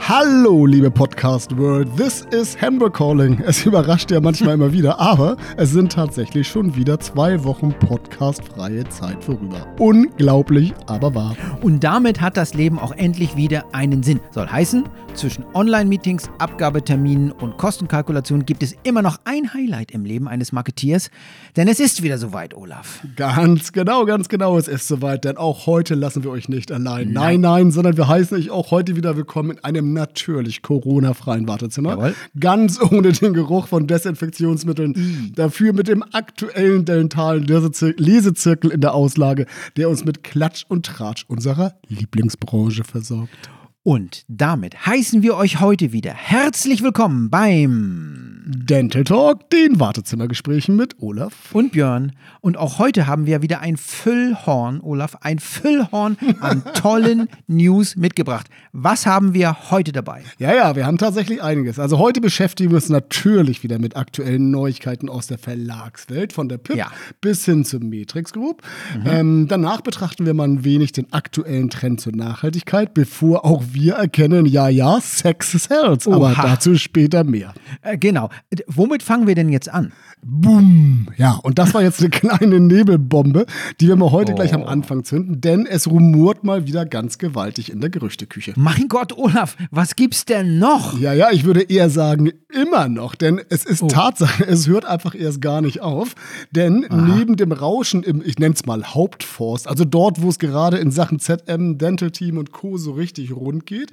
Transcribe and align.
Hallo, 0.00 0.66
liebe 0.66 0.90
Podcast 0.90 1.56
World, 1.56 1.88
this 1.96 2.26
is 2.30 2.60
Hamburg 2.60 2.94
Calling. 2.94 3.40
Es 3.46 3.64
überrascht 3.64 4.10
ja 4.10 4.20
manchmal 4.20 4.54
immer 4.54 4.72
wieder, 4.72 5.00
aber 5.00 5.36
es 5.56 5.70
sind 5.70 5.92
tatsächlich 5.92 6.46
schon 6.46 6.76
wieder 6.76 7.00
zwei 7.00 7.42
Wochen 7.44 7.72
podcastfreie 7.72 8.86
Zeit 8.88 9.24
vorüber. 9.24 9.66
Unglaublich, 9.78 10.74
aber 10.86 11.14
wahr. 11.14 11.36
Und 11.62 11.84
damit 11.84 12.20
hat 12.20 12.36
das 12.36 12.54
Leben 12.54 12.78
auch 12.78 12.92
endlich 12.92 13.36
wieder 13.36 13.64
einen 13.72 14.02
Sinn. 14.02 14.20
Soll 14.30 14.46
heißen, 14.46 14.84
zwischen 15.14 15.44
Online-Meetings, 15.54 16.28
Abgabeterminen 16.38 17.30
und 17.30 17.56
Kostenkalkulationen 17.56 18.44
gibt 18.44 18.62
es 18.62 18.76
immer 18.82 19.00
noch 19.00 19.18
ein 19.24 19.54
Highlight 19.54 19.92
im 19.92 20.04
Leben 20.04 20.28
eines 20.28 20.52
Marketiers, 20.52 21.10
denn 21.56 21.68
es 21.68 21.80
ist 21.80 22.02
wieder 22.02 22.18
soweit, 22.18 22.54
Olaf. 22.54 23.00
Ganz 23.16 23.72
genau, 23.72 24.04
ganz 24.04 24.28
genau, 24.28 24.58
es 24.58 24.68
ist 24.68 24.88
soweit, 24.88 25.24
denn 25.24 25.36
auch 25.36 25.66
heute 25.66 25.94
lassen 25.94 26.24
wir 26.24 26.30
euch 26.30 26.48
nicht 26.48 26.72
allein. 26.72 27.12
Nein, 27.12 27.12
nein, 27.12 27.40
nein 27.40 27.70
sondern 27.70 27.96
wir 27.96 28.08
heißen 28.08 28.36
euch 28.36 28.50
auch 28.50 28.70
heute 28.70 28.96
wieder 28.96 29.16
willkommen 29.16 29.52
in 29.52 29.64
einem 29.64 29.83
natürlich 29.92 30.62
Corona-freien 30.62 31.46
Wartezimmer. 31.46 31.90
Jawohl. 31.90 32.14
Ganz 32.38 32.80
ohne 32.80 33.12
den 33.12 33.34
Geruch 33.34 33.68
von 33.68 33.86
Desinfektionsmitteln. 33.86 34.92
Mm. 34.92 35.32
Dafür 35.34 35.72
mit 35.72 35.88
dem 35.88 36.02
aktuellen 36.12 36.84
dentalen 36.84 37.44
Lesezir- 37.44 37.94
Lesezirkel 37.96 38.70
in 38.70 38.80
der 38.80 38.94
Auslage, 38.94 39.46
der 39.76 39.88
uns 39.88 40.04
mit 40.04 40.24
Klatsch 40.24 40.64
und 40.68 40.86
Tratsch 40.86 41.24
unserer 41.28 41.74
Lieblingsbranche 41.88 42.84
versorgt. 42.84 43.50
Und 43.86 44.24
damit 44.28 44.86
heißen 44.86 45.22
wir 45.22 45.36
euch 45.36 45.60
heute 45.60 45.92
wieder 45.92 46.14
herzlich 46.14 46.82
willkommen 46.82 47.28
beim 47.28 48.30
Dental 48.46 49.04
Talk, 49.04 49.50
den 49.50 49.78
Wartezimmergesprächen 49.78 50.74
mit 50.74 50.96
Olaf. 51.00 51.34
und 51.54 51.72
Björn. 51.72 52.12
Und 52.40 52.56
auch 52.56 52.78
heute 52.78 53.06
haben 53.06 53.26
wir 53.26 53.42
wieder 53.42 53.60
ein 53.60 53.76
Füllhorn, 53.76 54.80
Olaf, 54.80 55.16
ein 55.20 55.38
Füllhorn 55.38 56.16
an 56.40 56.62
tollen 56.74 57.28
News 57.46 57.96
mitgebracht. 57.96 58.46
Was 58.72 59.04
haben 59.06 59.34
wir 59.34 59.70
heute 59.70 59.92
dabei? 59.92 60.22
Ja, 60.38 60.54
ja, 60.54 60.76
wir 60.76 60.86
haben 60.86 60.96
tatsächlich 60.98 61.42
einiges. 61.42 61.78
Also 61.78 61.98
heute 61.98 62.22
beschäftigen 62.22 62.70
wir 62.70 62.76
uns 62.76 62.88
natürlich 62.88 63.62
wieder 63.62 63.78
mit 63.78 63.96
aktuellen 63.96 64.50
Neuigkeiten 64.50 65.10
aus 65.10 65.26
der 65.26 65.36
Verlagswelt, 65.38 66.32
von 66.32 66.48
der 66.48 66.56
PIP 66.58 66.76
Ja. 66.76 66.90
bis 67.20 67.44
hin 67.44 67.64
zum 67.66 67.90
Matrix 67.90 68.32
Group. 68.32 68.62
Ähm, 69.06 69.46
danach 69.48 69.82
betrachten 69.82 70.24
wir 70.24 70.32
mal 70.32 70.48
ein 70.48 70.64
wenig 70.64 70.92
den 70.92 71.12
aktuellen 71.12 71.68
Trend 71.68 72.00
zur 72.00 72.14
Nachhaltigkeit, 72.14 72.94
bevor 72.94 73.44
auch 73.44 73.62
wir 73.74 73.94
erkennen, 73.94 74.46
ja, 74.46 74.68
ja, 74.68 75.00
Sex 75.00 75.52
sells. 75.52 76.06
Aber 76.08 76.32
dazu 76.34 76.76
später 76.76 77.24
mehr. 77.24 77.52
Äh, 77.82 77.98
genau. 77.98 78.30
Womit 78.66 79.02
fangen 79.02 79.26
wir 79.26 79.34
denn 79.34 79.48
jetzt 79.48 79.68
an? 79.68 79.92
Boom. 80.26 81.08
Ja, 81.18 81.32
und 81.42 81.58
das 81.58 81.74
war 81.74 81.82
jetzt 81.82 82.00
eine 82.00 82.08
kleine 82.10 82.58
Nebelbombe, 82.60 83.44
die 83.80 83.88
wir 83.88 83.96
mal 83.96 84.10
heute 84.10 84.32
Oh. 84.32 84.36
gleich 84.36 84.54
am 84.54 84.64
Anfang 84.64 85.04
zünden, 85.04 85.40
denn 85.42 85.66
es 85.66 85.86
rumort 85.90 86.44
mal 86.44 86.66
wieder 86.66 86.86
ganz 86.86 87.18
gewaltig 87.18 87.70
in 87.70 87.80
der 87.80 87.90
Gerüchteküche. 87.90 88.54
Mein 88.56 88.88
Gott, 88.88 89.12
Olaf, 89.18 89.56
was 89.70 89.96
gibt's 89.96 90.24
denn 90.24 90.58
noch? 90.58 90.98
Ja, 90.98 91.12
ja, 91.12 91.30
ich 91.30 91.44
würde 91.44 91.60
eher 91.62 91.90
sagen, 91.90 92.30
immer 92.52 92.88
noch, 92.88 93.14
denn 93.14 93.40
es 93.50 93.64
ist 93.66 93.82
Oh. 93.82 93.86
Tatsache, 93.88 94.44
es 94.48 94.66
hört 94.66 94.86
einfach 94.86 95.14
erst 95.14 95.40
gar 95.42 95.60
nicht 95.60 95.82
auf. 95.82 96.14
Denn 96.52 96.86
neben 96.90 97.36
dem 97.36 97.52
Rauschen 97.52 98.02
im, 98.02 98.22
ich 98.24 98.38
nenne 98.38 98.54
es 98.54 98.64
mal 98.64 98.82
Hauptforst, 98.94 99.68
also 99.68 99.84
dort, 99.84 100.22
wo 100.22 100.28
es 100.30 100.38
gerade 100.38 100.78
in 100.78 100.90
Sachen 100.90 101.18
ZM, 101.18 101.76
Dental 101.76 102.10
Team 102.10 102.38
und 102.38 102.50
Co. 102.52 102.78
so 102.78 102.92
richtig 102.92 103.34
rund 103.36 103.63
geht, 103.66 103.90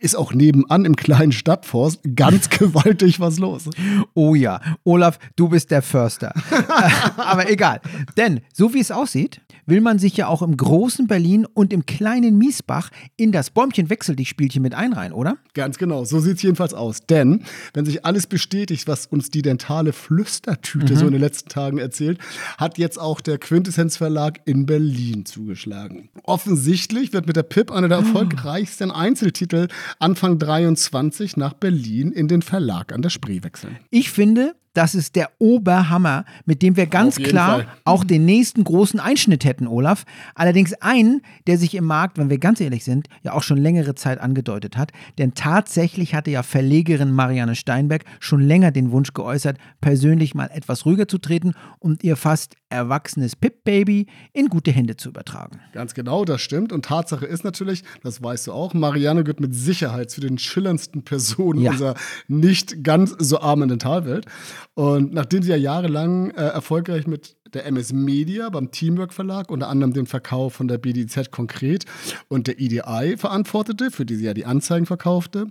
ist 0.00 0.16
auch 0.16 0.32
nebenan 0.32 0.84
im 0.84 0.96
kleinen 0.96 1.32
Stadtforst 1.32 2.00
ganz 2.16 2.48
gewaltig 2.50 3.20
was 3.20 3.38
los. 3.38 3.68
Oh 4.14 4.34
ja, 4.34 4.60
Olaf, 4.84 5.18
du 5.36 5.48
bist 5.48 5.70
der 5.70 5.82
Förster. 5.82 6.34
Aber 7.16 7.50
egal. 7.50 7.80
Denn, 8.16 8.40
so 8.52 8.74
wie 8.74 8.80
es 8.80 8.90
aussieht, 8.90 9.40
will 9.66 9.80
man 9.80 9.98
sich 9.98 10.16
ja 10.16 10.26
auch 10.26 10.42
im 10.42 10.56
großen 10.56 11.06
Berlin 11.06 11.46
und 11.46 11.72
im 11.72 11.86
kleinen 11.86 12.38
Miesbach 12.38 12.90
in 13.16 13.30
das 13.30 13.50
Bäumchen-Wechsel-dich-Spielchen 13.50 14.62
mit 14.62 14.74
einreihen, 14.74 15.12
oder? 15.12 15.36
Ganz 15.54 15.78
genau, 15.78 16.04
so 16.04 16.18
sieht 16.18 16.36
es 16.36 16.42
jedenfalls 16.42 16.74
aus. 16.74 17.06
Denn, 17.06 17.44
wenn 17.74 17.84
sich 17.84 18.04
alles 18.04 18.26
bestätigt, 18.26 18.88
was 18.88 19.06
uns 19.06 19.30
die 19.30 19.42
dentale 19.42 19.92
Flüstertüte 19.92 20.96
so 20.96 21.06
in 21.06 21.12
den 21.12 21.20
letzten 21.20 21.48
Tagen 21.48 21.78
erzählt, 21.78 22.18
hat 22.58 22.78
jetzt 22.78 22.98
auch 22.98 23.20
der 23.20 23.38
Quintessenz 23.38 23.96
Verlag 23.96 24.40
in 24.44 24.66
Berlin 24.66 25.24
zugeschlagen. 25.26 26.08
Offensichtlich 26.24 27.12
wird 27.12 27.26
mit 27.26 27.36
der 27.36 27.42
PIP 27.42 27.70
einer 27.70 27.88
der 27.88 27.98
erfolgreichsten 27.98 28.90
Einzeltitel 28.90 29.68
Anfang 29.98 30.38
23 30.38 31.36
nach 31.36 31.54
Berlin 31.54 32.12
in 32.12 32.28
den 32.28 32.42
Verlag 32.42 32.92
an 32.92 33.02
der 33.02 33.10
Spree 33.10 33.42
wechseln. 33.42 33.78
Ich 33.90 34.10
finde, 34.10 34.54
das 34.74 34.94
ist 34.94 35.16
der 35.16 35.30
Oberhammer, 35.38 36.24
mit 36.44 36.62
dem 36.62 36.76
wir 36.76 36.86
ganz 36.86 37.16
klar 37.16 37.60
Fall. 37.60 37.68
auch 37.84 38.04
den 38.04 38.24
nächsten 38.24 38.62
großen 38.62 39.00
Einschnitt 39.00 39.44
hätten, 39.44 39.66
Olaf. 39.66 40.04
Allerdings 40.34 40.74
einen, 40.74 41.22
der 41.46 41.58
sich 41.58 41.74
im 41.74 41.84
Markt, 41.84 42.18
wenn 42.18 42.30
wir 42.30 42.38
ganz 42.38 42.60
ehrlich 42.60 42.84
sind, 42.84 43.08
ja 43.22 43.32
auch 43.32 43.42
schon 43.42 43.58
längere 43.58 43.94
Zeit 43.94 44.20
angedeutet 44.20 44.76
hat. 44.76 44.92
Denn 45.18 45.34
tatsächlich 45.34 46.14
hatte 46.14 46.30
ja 46.30 46.42
Verlegerin 46.42 47.12
Marianne 47.12 47.56
Steinberg 47.56 48.04
schon 48.20 48.40
länger 48.40 48.70
den 48.70 48.92
Wunsch 48.92 49.12
geäußert, 49.12 49.58
persönlich 49.80 50.34
mal 50.34 50.50
etwas 50.52 50.86
ruhiger 50.86 51.08
zu 51.08 51.18
treten 51.18 51.54
und 51.78 52.04
ihr 52.04 52.16
fast 52.16 52.54
erwachsenes 52.68 53.34
Pip-Baby 53.34 54.06
in 54.32 54.46
gute 54.48 54.70
Hände 54.70 54.96
zu 54.96 55.08
übertragen. 55.08 55.58
Ganz 55.72 55.94
genau, 55.94 56.24
das 56.24 56.40
stimmt. 56.40 56.72
Und 56.72 56.84
Tatsache 56.84 57.26
ist 57.26 57.42
natürlich, 57.42 57.82
das 58.04 58.22
weißt 58.22 58.46
du 58.46 58.52
auch, 58.52 58.74
Marianne 58.74 59.24
gehört 59.24 59.40
mit 59.40 59.54
Sicherheit 59.54 60.10
zu 60.10 60.20
den 60.20 60.38
schillerndsten 60.38 61.02
Personen 61.02 61.60
Ja. 61.60 61.72
unserer 61.72 61.94
nicht 62.28 62.84
ganz 62.84 63.14
so 63.18 63.40
armen 63.40 63.68
Dentalwelt. 63.68 64.26
Und 64.74 65.12
nachdem 65.12 65.42
sie 65.42 65.50
ja 65.50 65.56
jahrelang 65.56 66.30
äh, 66.30 66.42
erfolgreich 66.42 67.06
mit 67.06 67.36
der 67.54 67.66
MS 67.66 67.92
Media 67.92 68.48
beim 68.48 68.70
Teamwork 68.70 69.12
Verlag 69.12 69.50
unter 69.50 69.68
anderem 69.68 69.92
den 69.92 70.06
Verkauf 70.06 70.54
von 70.54 70.68
der 70.68 70.78
BDZ 70.78 71.30
konkret 71.30 71.84
und 72.28 72.46
der 72.46 72.60
EDI 72.60 73.16
verantwortete, 73.16 73.90
für 73.90 74.06
die 74.06 74.16
sie 74.16 74.26
ja 74.26 74.34
die 74.34 74.46
Anzeigen 74.46 74.86
verkaufte, 74.86 75.48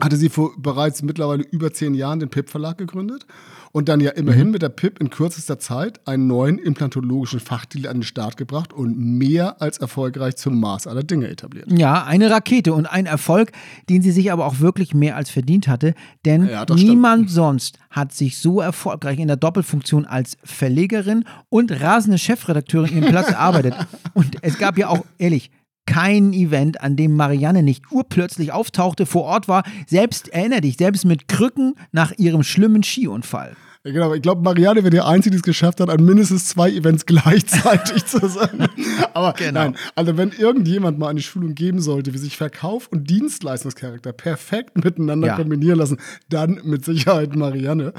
hatte 0.00 0.16
sie 0.16 0.28
vor 0.28 0.52
bereits 0.58 1.02
mittlerweile 1.02 1.42
über 1.42 1.72
zehn 1.72 1.94
Jahren 1.94 2.20
den 2.20 2.28
PIP-Verlag 2.28 2.78
gegründet 2.78 3.26
und 3.72 3.88
dann 3.88 4.00
ja 4.00 4.10
immerhin 4.12 4.50
mit 4.50 4.62
der 4.62 4.70
PIP 4.70 4.98
in 5.00 5.10
kürzester 5.10 5.58
Zeit 5.58 6.00
einen 6.08 6.26
neuen 6.26 6.58
implantologischen 6.58 7.38
Fachtitel 7.40 7.86
an 7.88 7.98
den 7.98 8.02
Start 8.02 8.36
gebracht 8.36 8.72
und 8.72 8.98
mehr 8.98 9.60
als 9.60 9.78
erfolgreich 9.78 10.36
zum 10.36 10.58
Maß 10.58 10.86
aller 10.86 11.02
Dinge 11.02 11.28
etabliert. 11.28 11.70
Ja, 11.70 12.04
eine 12.04 12.30
Rakete 12.30 12.72
und 12.72 12.86
ein 12.86 13.06
Erfolg, 13.06 13.52
den 13.90 14.00
sie 14.02 14.10
sich 14.12 14.32
aber 14.32 14.46
auch 14.46 14.60
wirklich 14.60 14.94
mehr 14.94 15.16
als 15.16 15.30
verdient 15.30 15.68
hatte, 15.68 15.94
denn 16.24 16.46
Ja, 16.48 16.64
das 16.64 16.78
stimmt. 16.80 16.94
niemand 16.94 17.30
sonst 17.30 17.78
hat 17.90 18.12
sich 18.12 18.38
so 18.38 18.60
erfolgreich 18.60 19.18
in 19.18 19.28
der 19.28 19.36
Doppelfunktion 19.36 20.06
als 20.06 20.36
Verlegerin 20.44 21.24
und 21.50 21.70
rasende 21.80 22.18
Chefredakteurin 22.18 22.96
ihren 23.02 23.10
Platz 23.10 23.28
erarbeitet. 23.30 23.74
Und 24.14 24.36
es 24.42 24.58
gab 24.58 24.78
ja 24.78 24.88
auch, 24.88 25.04
ehrlich, 25.18 25.50
kein 25.88 26.34
Event, 26.34 26.82
an 26.82 26.96
dem 26.96 27.16
Marianne 27.16 27.62
nicht 27.62 27.90
urplötzlich 27.90 28.52
auftauchte, 28.52 29.06
vor 29.06 29.24
Ort 29.24 29.48
war, 29.48 29.62
selbst, 29.86 30.28
erinner 30.28 30.60
dich, 30.60 30.76
selbst 30.76 31.06
mit 31.06 31.28
Krücken 31.28 31.74
nach 31.92 32.12
ihrem 32.18 32.42
schlimmen 32.42 32.82
Skiunfall. 32.82 33.56
Ja, 33.84 33.92
Genau, 33.92 34.12
ich 34.12 34.20
glaube, 34.20 34.42
Marianne 34.42 34.80
wäre 34.82 34.90
die 34.90 35.00
Einzige, 35.00 35.30
die 35.30 35.36
es 35.38 35.42
geschafft 35.42 35.80
hat, 35.80 35.88
an 35.88 36.04
mindestens 36.04 36.46
zwei 36.48 36.70
Events 36.70 37.06
gleichzeitig 37.06 38.04
zu 38.04 38.28
sein. 38.28 38.68
Aber 39.14 39.32
Genau. 39.32 39.60
nein, 39.60 39.76
also 39.94 40.16
wenn 40.18 40.30
irgendjemand 40.32 40.98
mal 40.98 41.08
eine 41.08 41.22
Schulung 41.22 41.54
geben 41.54 41.80
sollte, 41.80 42.12
wie 42.12 42.18
sich 42.18 42.36
Verkauf 42.36 42.88
und 42.88 43.08
Dienstleistungscharakter 43.08 44.12
perfekt 44.12 44.84
miteinander 44.84 45.28
Ja. 45.28 45.36
kombinieren 45.36 45.78
lassen, 45.78 45.98
dann 46.28 46.60
mit 46.64 46.84
Sicherheit 46.84 47.34
Marianne. 47.34 47.94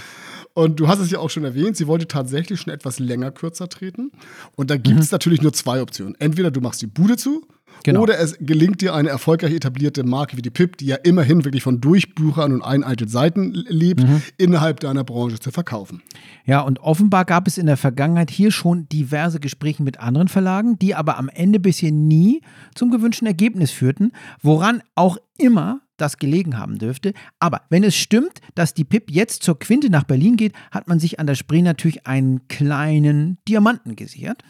Und 0.53 0.79
du 0.79 0.87
hast 0.89 0.99
es 0.99 1.09
ja 1.09 1.19
auch 1.19 1.29
schon 1.29 1.45
erwähnt, 1.45 1.77
sie 1.77 1.87
wollte 1.87 2.07
tatsächlich 2.07 2.59
schon 2.59 2.73
etwas 2.73 2.99
länger 2.99 3.31
kürzer 3.31 3.67
treten. 3.69 4.11
Und 4.55 4.69
da 4.69 4.77
gibt 4.77 4.99
es 4.99 5.11
natürlich 5.11 5.41
nur 5.41 5.53
zwei 5.53 5.81
Optionen. 5.81 6.15
Entweder 6.19 6.51
du 6.51 6.59
machst 6.61 6.81
die 6.81 6.87
Bude 6.87 7.17
zu 7.17 7.47
Genau. 7.83 8.01
oder 8.01 8.19
es 8.19 8.37
gelingt 8.39 8.81
dir 8.81 8.93
eine 8.93 9.09
erfolgreich 9.09 9.53
etablierte 9.53 10.03
Marke 10.03 10.37
wie 10.37 10.41
die 10.41 10.49
PIP, 10.49 10.77
die 10.77 10.87
ja 10.87 10.95
immerhin 10.97 11.45
wirklich 11.45 11.63
von 11.63 11.81
Durchbuchern 11.81 12.53
und 12.53 12.61
einaltet 12.61 13.09
Seiten 13.09 13.53
lebt, 13.53 14.05
innerhalb 14.37 14.79
deiner 14.79 15.03
Branche 15.03 15.39
zu 15.39 15.51
verkaufen. 15.51 16.01
Ja, 16.45 16.61
und 16.61 16.79
offenbar 16.79 17.25
gab 17.25 17.47
es 17.47 17.57
in 17.57 17.65
der 17.65 17.77
Vergangenheit 17.77 18.31
hier 18.31 18.51
schon 18.51 18.87
diverse 18.89 19.39
Gespräche 19.39 19.83
mit 19.83 19.99
anderen 19.99 20.27
Verlagen, 20.27 20.77
die 20.79 20.95
aber 20.95 21.17
am 21.17 21.29
Ende 21.29 21.59
bisher 21.59 21.91
nie 21.91 22.41
zum 22.75 22.91
gewünschten 22.91 23.27
Ergebnis 23.27 23.71
führten, 23.71 24.11
woran 24.41 24.81
auch 24.95 25.17
immer 25.37 25.81
das 25.99 26.17
gelegen 26.17 26.57
haben 26.57 26.77
dürfte. 26.77 27.13
Aber 27.39 27.61
wenn 27.69 27.83
es 27.83 27.95
stimmt, 27.95 28.41
dass 28.55 28.73
die 28.73 28.83
PIP 28.83 29.11
jetzt 29.11 29.43
zur 29.43 29.59
Quinte 29.59 29.89
nach 29.89 30.03
Berlin 30.03 30.37
geht, 30.37 30.53
hat 30.71 30.87
man 30.87 30.99
sich 30.99 31.19
an 31.19 31.27
der 31.27 31.35
Spree 31.35 31.61
natürlich 31.61 32.07
einen 32.07 32.47
kleinen 32.47 33.37
Diamanten 33.47 33.95
gesichert. 33.95 34.43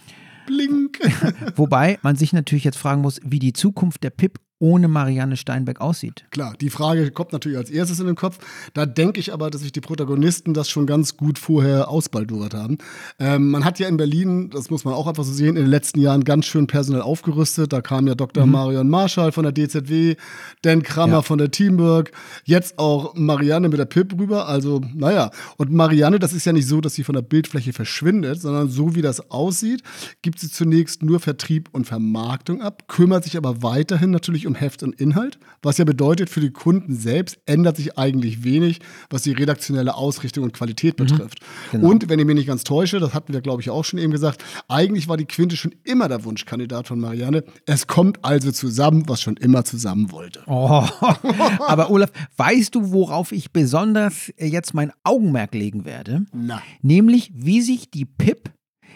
Blink. 0.50 1.00
Wobei 1.56 2.00
man 2.02 2.16
sich 2.16 2.34
natürlich 2.34 2.64
jetzt 2.64 2.78
fragen 2.78 3.02
muss, 3.02 3.22
wie 3.24 3.40
die 3.40 3.54
Zukunft 3.54 4.04
der 4.04 4.10
PIP 4.10 4.40
ohne 4.60 4.88
Marianne 4.90 5.38
Steinbeck 5.38 5.80
aussieht. 5.80 6.26
Klar, 6.32 6.54
die 6.60 6.70
Frage 6.70 7.12
kommt 7.12 7.32
natürlich 7.32 7.58
als 7.58 7.70
erstes 7.70 8.00
in 8.00 8.08
den 8.08 8.16
Kopf. 8.16 8.40
Da 8.74 8.86
denke 8.86 9.20
ich 9.20 9.32
aber, 9.34 9.50
dass 9.50 9.62
sich 9.62 9.72
die 9.72 9.80
Protagonisten 9.82 10.54
das 10.54 10.70
schon 10.70 10.86
ganz 10.86 11.16
gut 11.16 11.40
vorher 11.40 11.90
ausbaldowert 11.90 12.54
haben. 12.54 12.78
Ähm, 13.20 13.52
man 13.52 13.64
hat 13.64 13.80
ja 13.80 13.88
in 13.88 13.96
Berlin, 13.98 14.50
das 14.50 14.70
muss 14.70 14.84
man 14.84 14.94
auch 14.94 15.08
einfach 15.08 15.24
so 15.24 15.32
sehen, 15.32 15.56
in 15.56 15.64
den 15.64 15.68
letzten 15.68 16.00
Jahren 16.02 16.26
ganz 16.26 16.46
schön 16.46 16.68
personell 16.68 17.02
aufgerüstet. 17.02 17.72
Da 17.72 17.82
kam 17.82 18.06
ja 18.08 18.16
Dr. 18.16 18.46
Marion 18.46 18.90
Marschall 18.90 19.32
von 19.32 19.44
der 19.44 19.54
DZW, 19.54 20.16
Dan 20.62 20.84
Krammer 20.84 21.14
Ja. 21.14 21.22
von 21.22 21.38
der 21.38 21.52
Teamwork, 21.52 22.12
jetzt 22.44 22.78
auch 22.80 23.16
Marianne 23.16 23.70
mit 23.70 23.80
der 23.80 23.86
PIP 23.86 24.20
rüber. 24.20 24.48
Also, 24.50 24.82
naja. 24.94 25.32
Und 25.58 25.72
Marianne, 25.72 26.20
das 26.20 26.34
ist 26.34 26.46
ja 26.46 26.52
nicht 26.52 26.68
so, 26.68 26.82
dass 26.82 26.96
sie 26.96 27.04
von 27.06 27.16
der 27.16 27.22
Bildfläche 27.22 27.72
verschwindet, 27.72 28.42
sondern 28.42 28.70
so 28.70 28.94
wie 28.96 29.02
das 29.02 29.32
aussieht, 29.32 29.84
gibt 30.22 30.40
sie 30.40 30.50
zunächst 30.52 31.02
nur 31.02 31.22
Vertrieb 31.22 31.70
und 31.72 31.86
Vermarktung 31.88 32.62
ab, 32.62 32.90
kümmert 32.90 33.24
sich 33.24 33.38
aber 33.38 33.64
weiterhin 33.64 34.12
natürlich 34.12 34.48
um 34.48 34.49
um 34.50 34.56
Heft 34.56 34.84
und 34.84 35.00
Inhalt, 35.00 35.40
was 35.62 35.78
ja 35.78 35.86
bedeutet, 35.86 36.30
für 36.30 36.42
die 36.42 36.50
Kunden 36.50 36.96
selbst 36.96 37.40
ändert 37.46 37.78
sich 37.78 37.98
eigentlich 37.98 38.44
wenig, 38.44 38.80
was 39.10 39.22
die 39.22 39.32
redaktionelle 39.32 39.96
Ausrichtung 39.96 40.44
und 40.44 40.54
Qualität 40.54 40.96
betrifft. 40.96 41.40
Genau. 41.72 41.90
Und 41.90 42.10
wenn 42.10 42.20
ich 42.20 42.26
mich 42.26 42.36
nicht 42.36 42.48
ganz 42.48 42.64
täusche, 42.64 43.00
das 43.00 43.14
hatten 43.14 43.32
wir, 43.34 43.42
glaube 43.42 43.62
ich, 43.62 43.70
auch 43.70 43.86
schon 43.86 44.00
eben 44.00 44.12
gesagt, 44.12 44.44
eigentlich 44.68 45.08
war 45.08 45.18
die 45.18 45.26
Quinte 45.26 45.56
schon 45.56 45.76
immer 45.84 46.08
der 46.08 46.26
Wunschkandidat 46.26 46.88
von 46.88 47.00
Marianne. 47.00 47.44
Es 47.66 47.88
kommt 47.88 48.26
also 48.26 48.52
zusammen, 48.52 49.04
was 49.08 49.22
schon 49.22 49.38
immer 49.38 49.64
zusammen 49.64 50.12
wollte. 50.12 50.42
Oh, 50.48 50.84
aber 51.68 51.92
Olaf, 51.92 52.12
weißt 52.38 52.76
du, 52.76 52.92
worauf 52.92 53.32
ich 53.32 53.52
besonders 53.52 54.30
äh, 54.38 54.48
jetzt 54.48 54.74
mein 54.74 54.92
Augenmerk 55.04 55.54
legen 55.54 55.86
werde? 55.86 56.26
Na. 56.34 56.62
Nämlich, 56.82 57.32
wie 57.36 57.62
sich 57.62 57.92
die 57.92 58.06
PIP 58.06 58.50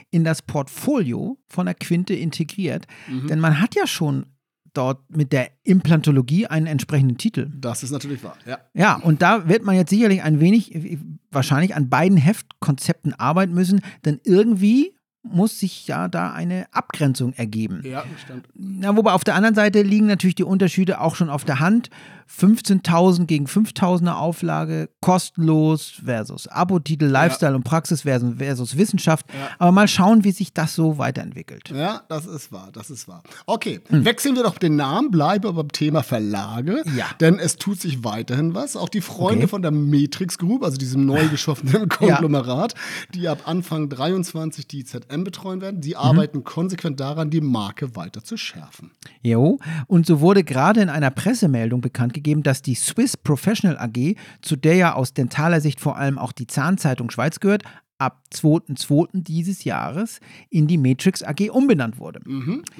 in 0.09 0.23
das 0.23 0.43
Portfolio 0.43 1.39
von 1.47 1.65
der 1.65 1.73
Quinte 1.73 2.13
integriert. 2.13 2.85
Denn 3.09 3.39
man 3.39 3.59
hat 3.59 3.73
ja 3.73 3.87
schon 3.87 4.27
dort 4.73 4.99
mit 5.09 5.31
der 5.31 5.49
Implantologie 5.63 6.47
einen 6.47 6.67
entsprechenden 6.67 7.17
Titel. 7.17 7.49
Das 7.55 7.83
ist 7.83 7.91
natürlich 7.91 8.23
wahr, 8.23 8.37
ja. 8.45 8.59
Ja, 8.73 8.95
und 8.95 9.21
da 9.21 9.47
wird 9.47 9.63
man 9.63 9.75
jetzt 9.75 9.89
sicherlich 9.89 10.21
ein 10.23 10.39
wenig, 10.39 10.73
äh, 10.75 10.97
wahrscheinlich 11.31 11.75
an 11.75 11.89
beiden 11.89 12.17
Heftkonzepten 12.17 13.13
arbeiten 13.13 13.53
müssen, 13.53 13.81
denn 14.05 14.19
irgendwie 14.23 14.93
muss 15.23 15.59
sich 15.59 15.87
ja 15.87 16.09
da 16.09 16.33
eine 16.33 16.65
Abgrenzung 16.73 17.33
ergeben. 17.33 17.81
Ja, 17.85 18.03
stimmt. 18.21 18.47
Na, 18.55 18.95
wobei 18.95 19.13
auf 19.13 19.23
der 19.23 19.35
anderen 19.35 19.55
Seite 19.55 19.81
liegen 19.81 20.05
natürlich 20.05 20.35
die 20.35 20.43
Unterschiede 20.43 20.99
auch 20.99 21.15
schon 21.15 21.29
auf 21.29 21.45
der 21.45 21.59
Hand. 21.59 21.89
15.000 22.29 23.25
gegen 23.25 23.45
5.000er 23.45 24.13
Auflage, 24.13 24.89
kostenlos 25.01 25.93
versus 26.03 26.47
Abo-Titel, 26.47 27.05
Lifestyle 27.05 27.55
und 27.55 27.63
Praxis 27.63 28.01
versus, 28.01 28.35
versus 28.37 28.77
Wissenschaft. 28.77 29.25
Ja. 29.29 29.49
Aber 29.59 29.71
mal 29.71 29.87
schauen, 29.87 30.23
wie 30.23 30.31
sich 30.31 30.53
das 30.53 30.75
so 30.75 30.97
weiterentwickelt. 30.97 31.69
Ja, 31.69 32.03
das 32.09 32.25
ist 32.25 32.51
wahr, 32.51 32.69
das 32.73 32.89
ist 32.89 33.07
wahr. 33.07 33.23
Okay, 33.45 33.81
wechseln 33.89 34.35
wir 34.35 34.43
doch 34.43 34.57
den 34.57 34.75
Namen, 34.75 35.11
bleiben 35.11 35.47
aber 35.47 35.63
beim 35.63 35.71
Thema 35.71 36.03
Verlage. 36.03 36.83
Ja. 36.95 37.05
Denn 37.19 37.39
es 37.39 37.57
tut 37.57 37.79
sich 37.79 38.03
weiterhin 38.03 38.53
was. 38.53 38.75
Auch 38.75 38.89
die 38.89 39.01
Freunde 39.01 39.33
Okay. 39.43 39.47
von 39.47 39.61
der 39.61 39.71
Matrix 39.71 40.37
Group, 40.37 40.63
also 40.63 40.77
diesem 40.77 41.05
neu 41.05 41.27
geschaffenen 41.29 41.89
Konglomerat, 41.89 42.75
die 43.13 43.27
ab 43.27 43.43
Anfang 43.45 43.89
23 43.89 44.67
die 44.67 44.83
ZM 44.85 45.23
betreuen 45.23 45.61
werden, 45.61 45.81
die 45.81 45.95
arbeiten 45.95 46.43
konsequent 46.43 46.99
daran, 46.99 47.29
die 47.29 47.41
Marke 47.41 47.95
weiter 47.95 48.23
zu 48.23 48.37
schärfen. 48.37 48.91
Jo, 49.21 49.57
und 49.87 50.05
so 50.05 50.19
wurde 50.19 50.43
gerade 50.43 50.81
in 50.81 50.89
einer 50.89 51.11
Pressemeldung 51.11 51.81
bekannt 51.81 52.12
gegeben, 52.13 52.43
dass 52.43 52.61
die 52.61 52.75
Swiss 52.75 53.17
Professional 53.17 53.77
AG, 53.77 54.15
zu 54.41 54.55
der 54.55 54.75
ja 54.75 54.93
aus 54.93 55.13
dentaler 55.13 55.61
Sicht 55.61 55.79
vor 55.79 55.97
allem 55.97 56.17
auch 56.17 56.31
die 56.31 56.47
Zahnzeitung 56.47 57.09
Schweiz 57.09 57.39
gehört, 57.39 57.63
ab 57.97 58.21
2.2. 58.33 59.07
dieses 59.13 59.63
Jahres 59.63 60.19
in 60.49 60.67
die 60.67 60.77
Matrix 60.77 61.23
AG 61.23 61.49
umbenannt 61.51 61.99
wurde. 61.99 62.21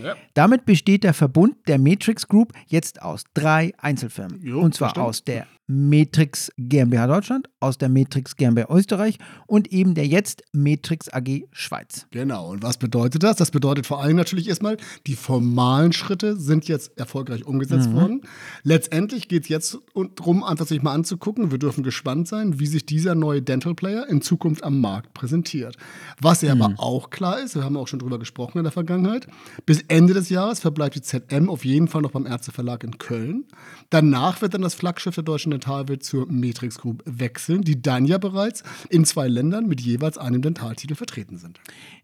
Ja. 0.02 0.16
Damit 0.34 0.66
besteht 0.66 1.04
der 1.04 1.14
Verbund 1.14 1.56
der 1.68 1.80
Matrix 1.80 2.28
Group 2.28 2.54
jetzt 2.68 3.02
aus 3.02 3.24
drei 3.34 3.74
Einzelfirmen. 3.78 4.42
Jo, 4.42 4.60
und 4.60 4.76
zwar 4.76 4.90
verstanden. 4.90 5.10
aus 5.10 5.24
der 5.24 5.48
Matrix 5.74 6.52
GmbH 6.58 7.08
Deutschland, 7.08 7.50
aus 7.60 7.80
der 7.80 7.90
Matrix 7.90 8.36
GmbH 8.36 8.68
Österreich 8.70 9.18
und 9.48 9.72
eben 9.72 9.96
der 9.96 10.06
jetzt 10.06 10.44
Matrix 10.52 11.12
AG 11.12 11.46
Schweiz. 11.52 12.06
Genau. 12.12 12.52
Und 12.52 12.62
was 12.62 12.78
bedeutet 12.78 13.24
das? 13.24 13.38
Das 13.38 13.50
bedeutet 13.50 13.88
vor 13.88 14.02
allem 14.02 14.16
natürlich 14.16 14.48
erstmal, 14.48 14.78
die 15.08 15.16
formalen 15.16 15.92
Schritte 15.92 16.38
sind 16.38 16.68
jetzt 16.68 16.98
erfolgreich 16.98 17.46
umgesetzt 17.46 17.92
worden. 17.92 18.22
Letztendlich 18.64 19.28
geht 19.28 19.44
es 19.44 19.50
jetzt 19.50 19.78
darum, 20.16 20.44
einfach 20.44 20.68
sich 20.68 20.84
mal 20.84 20.94
anzugucken. 20.94 21.52
Wir 21.52 21.58
dürfen 21.58 21.84
gespannt 21.84 22.28
sein, 22.28 22.60
wie 22.60 22.68
sich 22.68 22.86
dieser 22.86 23.16
neue 23.16 23.42
Dental 23.42 23.74
Player 23.74 24.08
in 24.08 24.22
Zukunft 24.22 24.64
am 24.64 24.80
Markt 24.80 25.14
präsentiert. 25.14 25.78
Was 26.22 26.42
ja 26.42 26.52
aber 26.52 26.76
auch 26.78 27.10
klar 27.10 27.40
ist, 27.40 27.56
wir 27.56 27.64
haben 27.64 27.78
auch 27.78 27.88
schon 27.88 28.00
drüber 28.00 28.20
gesprochen 28.20 28.60
in 28.60 28.64
der 28.64 28.72
Vergangenheit, 28.72 29.28
bis 29.66 29.82
Ende 29.88 30.14
des 30.14 30.30
Jahres 30.30 30.60
verbleibt 30.60 30.96
die 30.96 31.02
ZM 31.02 31.50
auf 31.50 31.66
jeden 31.66 31.88
Fall 31.88 32.02
noch 32.02 32.12
beim 32.12 32.28
Ärzteverlag 32.28 32.84
in 32.84 32.98
Köln. 33.00 33.46
Danach 33.90 34.42
wird 34.42 34.54
dann 34.54 34.62
das 34.62 34.76
Flaggschiff 34.76 35.16
der 35.16 35.24
deutschen 35.24 35.52
Dentalwelt 35.64 36.04
zur 36.04 36.30
Matrix 36.30 36.78
Group 36.78 37.04
wechseln, 37.06 37.62
die 37.62 37.82
dann 37.82 38.06
ja 38.06 38.18
bereits 38.18 38.64
in 38.90 39.06
zwei 39.06 39.30
Ländern 39.30 39.68
mit 39.68 39.80
jeweils 39.80 40.18
einem 40.18 40.42
Dentaltitel 40.42 40.96
vertreten 40.96 41.38
sind. 41.38 41.60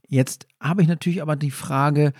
Jetzt 0.07 0.47
habe 0.61 0.81
ich 0.81 0.87
natürlich 0.87 1.21
aber 1.21 1.35
die 1.35 1.51
Frage, 1.51 2.13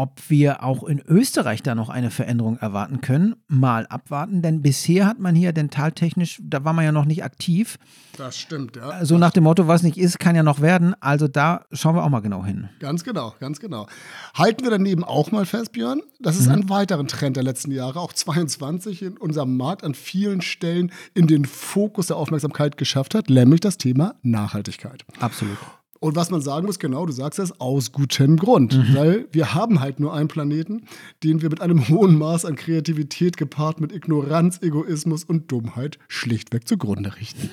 ob 0.00 0.30
wir 0.30 0.64
auch 0.64 0.84
in 0.84 0.98
Österreich 1.06 1.62
da 1.62 1.74
noch 1.74 1.90
eine 1.90 2.10
Veränderung 2.10 2.56
erwarten 2.56 3.02
können. 3.02 3.36
Mal 3.48 3.86
abwarten, 3.86 4.40
denn 4.40 4.62
bisher 4.62 5.04
hat 5.06 5.18
man 5.18 5.34
hier 5.34 5.52
dentaltechnisch, 5.52 6.40
da 6.42 6.64
war 6.64 6.72
man 6.72 6.86
ja 6.86 6.90
noch 6.90 7.04
nicht 7.04 7.22
aktiv. 7.22 7.78
Das 8.16 8.38
stimmt, 8.38 8.76
ja. 8.76 9.04
So 9.04 9.18
nach 9.18 9.30
dem 9.30 9.44
Motto, 9.44 9.68
was 9.68 9.82
nicht 9.82 9.98
ist, 9.98 10.18
kann 10.18 10.34
ja 10.34 10.42
noch 10.42 10.62
werden. 10.62 10.94
Also 11.00 11.28
da 11.28 11.66
schauen 11.72 11.96
wir 11.96 12.02
auch 12.02 12.08
mal 12.08 12.20
genau 12.20 12.46
hin. 12.46 12.70
Ganz 12.78 13.04
genau, 13.04 13.34
ganz 13.40 13.60
genau. 13.60 13.88
Halten 14.32 14.64
wir 14.64 14.70
daneben 14.70 15.04
auch 15.04 15.32
mal 15.32 15.44
fest, 15.44 15.72
Björn, 15.72 16.00
dass 16.18 16.38
es 16.38 16.48
einen 16.48 16.70
weiteren 16.70 17.06
Trend 17.06 17.36
der 17.36 17.44
letzten 17.44 17.70
Jahre, 17.70 18.00
auch 18.00 18.14
22 18.14 19.02
in 19.02 19.18
unserem 19.18 19.58
Markt 19.58 19.84
an 19.84 19.92
vielen 19.92 20.40
Stellen 20.40 20.92
in 21.12 21.26
den 21.26 21.44
Fokus 21.44 22.06
der 22.06 22.16
Aufmerksamkeit 22.16 22.78
geschafft 22.78 23.14
hat, 23.14 23.28
nämlich 23.28 23.60
das 23.60 23.76
Thema 23.76 24.14
Nachhaltigkeit. 24.22 25.04
Absolut. 25.20 25.58
Und 26.00 26.16
was 26.16 26.30
man 26.30 26.40
sagen 26.40 26.66
muss, 26.66 26.78
genau, 26.78 27.04
du 27.04 27.12
sagst 27.12 27.38
es, 27.38 27.60
aus 27.60 27.92
gutem 27.92 28.38
Grund. 28.38 28.74
Weil 28.94 29.26
wir 29.32 29.54
haben 29.54 29.80
halt 29.80 30.00
nur 30.00 30.14
einen 30.14 30.28
Planeten, 30.28 30.86
den 31.22 31.42
wir 31.42 31.50
mit 31.50 31.60
einem 31.60 31.88
hohen 31.88 32.16
Maß 32.16 32.46
an 32.46 32.56
Kreativität 32.56 33.36
gepaart 33.36 33.82
mit 33.82 33.92
Ignoranz, 33.92 34.60
Egoismus 34.62 35.24
und 35.24 35.52
Dummheit 35.52 35.98
schlichtweg 36.08 36.66
zugrunde 36.66 37.16
richten. 37.16 37.50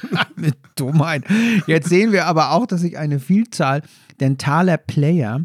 Mit 0.36 0.54
Dummheit. 0.76 1.24
Jetzt 1.66 1.88
sehen 1.88 2.12
wir 2.12 2.26
aber 2.26 2.52
auch, 2.52 2.66
dass 2.66 2.82
sich 2.82 2.96
eine 2.96 3.18
Vielzahl 3.18 3.82
dentaler 4.20 4.76
Player 4.76 5.44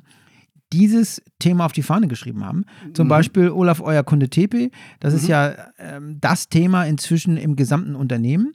dieses 0.74 1.22
Thema 1.40 1.66
auf 1.66 1.72
die 1.72 1.84
Fahne 1.84 2.08
geschrieben 2.08 2.44
haben. 2.44 2.66
Zum 2.94 3.08
Beispiel 3.08 3.52
Olaf 3.52 3.80
Euer 3.80 4.04
Kunde 4.04 4.30
Tepe. 4.30 4.72
Das 5.00 5.14
ist 5.14 5.28
ja 5.28 5.54
ähm, 5.78 6.18
das 6.20 6.50
Thema 6.50 6.86
inzwischen 6.86 7.38
im 7.38 7.56
gesamten 7.56 7.96
Unternehmen. 7.96 8.54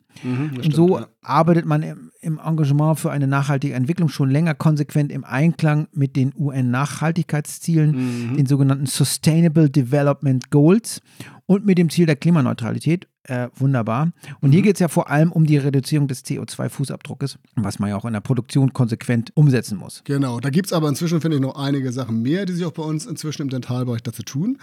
Und 0.65 0.75
so 0.75 0.99
ja. 0.99 1.07
arbeitet 1.23 1.65
man 1.65 1.83
im, 1.83 2.11
im 2.21 2.41
Engagement 2.45 2.99
für 2.99 3.13
eine 3.13 3.29
nachhaltige 3.29 3.75
Entwicklung 3.75 4.09
schon 4.09 4.31
länger 4.31 4.55
konsequent 4.55 5.13
im 5.13 5.25
Einklang 5.25 5.87
mit 5.93 6.17
den 6.17 6.33
UN-Nachhaltigkeitszielen, 6.37 8.37
den 8.37 8.47
sogenannten 8.47 8.87
Sustainable 8.87 9.71
Development 9.71 10.51
Goals 10.51 11.01
und 11.47 11.65
mit 11.65 11.79
dem 11.79 11.89
Ziel 11.89 12.07
der 12.07 12.17
Klimaneutralität. 12.17 13.07
Äh, 13.29 13.49
wunderbar. 13.57 14.11
Und 14.41 14.53
hier 14.53 14.63
geht 14.63 14.77
es 14.77 14.81
ja 14.81 14.89
vor 14.89 15.11
allem 15.11 15.33
um 15.33 15.45
die 15.45 15.59
Reduzierung 15.59 16.09
des 16.09 16.25
CO2-Fußabdruckes, 16.25 17.37
was 17.57 17.79
man 17.79 17.91
ja 17.91 17.97
auch 17.97 18.07
in 18.07 18.15
der 18.15 18.21
Produktion 18.21 18.73
konsequent 18.73 19.33
umsetzen 19.35 19.77
muss. 19.77 20.01
Genau, 20.05 20.41
da 20.41 20.49
gibt 20.49 20.69
es 20.69 20.73
aber 20.73 20.89
inzwischen, 20.89 21.21
finde 21.21 21.37
ich, 21.37 21.43
noch 21.43 21.55
einige 21.57 21.93
Sachen 21.93 22.23
mehr, 22.23 22.47
die 22.47 22.55
sich 22.55 22.65
auch 22.65 22.73
bei 22.73 22.83
uns 22.83 23.05
inzwischen 23.05 23.43
im 23.43 23.51
Dentalbereich 23.51 24.03
dazu 24.03 24.23
tun. 24.23 24.57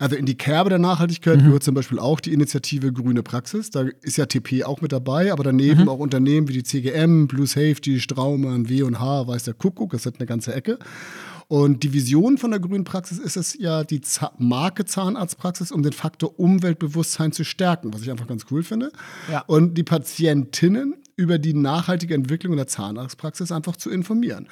Also 0.00 0.16
in 0.16 0.26
die 0.26 0.36
Kerbe 0.36 0.68
der 0.68 0.80
Nachhaltigkeit 0.80 1.38
gehört 1.38 1.62
zum 1.62 1.76
Beispiel 1.76 2.00
auch 2.00 2.18
die 2.18 2.32
Initiative 2.32 2.92
Grüne 2.92 3.22
Praxis. 3.22 3.70
Da 3.70 3.84
ist 4.02 4.16
ja 4.16 4.26
TP 4.26 4.64
auch 4.64 4.80
mit 4.80 4.90
dabei, 4.90 5.32
aber 5.32 5.44
daneben 5.44 5.88
auch 5.88 6.00
Unternehmen 6.00 6.48
wie 6.48 6.54
die 6.54 6.64
CGM, 6.64 7.28
Blue 7.28 7.46
Safety, 7.46 8.00
Straumann, 8.00 8.68
W&H, 8.68 9.28
weiß 9.28 9.44
der 9.44 9.54
Kuckuck, 9.54 9.92
das 9.92 10.06
hat 10.06 10.14
eine 10.18 10.26
ganze 10.26 10.52
Ecke. 10.54 10.78
Und 11.48 11.82
die 11.82 11.94
Vision 11.94 12.36
von 12.36 12.50
der 12.50 12.60
grünen 12.60 12.84
Praxis 12.84 13.18
ist 13.18 13.36
es 13.36 13.58
ja, 13.58 13.82
die 13.82 14.02
Za 14.02 14.32
Marke 14.36 14.84
Zahnarztpraxis, 14.84 15.72
um 15.72 15.82
den 15.82 15.94
Faktor 15.94 16.38
Umweltbewusstsein 16.38 17.32
zu 17.32 17.42
stärken, 17.42 17.92
was 17.92 18.02
ich 18.02 18.10
einfach 18.10 18.26
ganz 18.26 18.44
cool 18.50 18.62
finde. 18.62 18.92
Ja. 19.30 19.44
Und 19.46 19.74
die 19.74 19.82
Patientinnen 19.82 20.94
über 21.16 21.38
die 21.38 21.54
nachhaltige 21.54 22.14
Entwicklung 22.14 22.52
in 22.52 22.58
der 22.58 22.68
Zahnarztpraxis 22.68 23.50
einfach 23.50 23.76
zu 23.76 23.90
informieren. 23.90 24.46